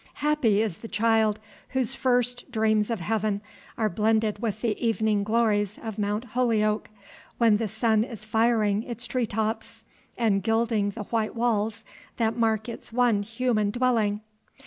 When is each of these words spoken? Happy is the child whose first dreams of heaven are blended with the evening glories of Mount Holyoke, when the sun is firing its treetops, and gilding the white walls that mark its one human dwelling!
Happy 0.25 0.63
is 0.63 0.79
the 0.79 0.87
child 0.87 1.39
whose 1.77 1.93
first 1.93 2.51
dreams 2.51 2.89
of 2.89 2.99
heaven 2.99 3.39
are 3.77 3.87
blended 3.87 4.39
with 4.39 4.61
the 4.61 4.75
evening 4.83 5.23
glories 5.23 5.77
of 5.77 5.99
Mount 5.99 6.25
Holyoke, 6.33 6.89
when 7.37 7.57
the 7.57 7.67
sun 7.67 8.03
is 8.03 8.25
firing 8.25 8.81
its 8.81 9.05
treetops, 9.05 9.83
and 10.17 10.41
gilding 10.41 10.89
the 10.89 11.03
white 11.03 11.35
walls 11.35 11.85
that 12.17 12.35
mark 12.35 12.67
its 12.67 12.91
one 12.91 13.21
human 13.21 13.69
dwelling! 13.69 14.21